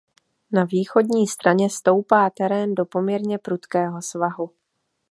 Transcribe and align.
Na 0.51 0.63
východní 0.65 1.27
straně 1.27 1.69
stoupá 1.69 2.29
terén 2.37 2.75
do 2.75 2.85
poměrně 2.85 3.37
prudkého 3.37 4.01
svahu. 4.01 4.51